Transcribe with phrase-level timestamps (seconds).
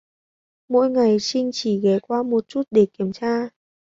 [0.69, 3.49] Mỗi ngày Trinh chỉ ghé qua một chút để kiểm tra